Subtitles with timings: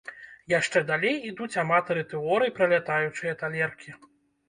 [0.53, 3.99] Яшчэ далей ідуць аматары тэорый пра лятаючыя талеркі.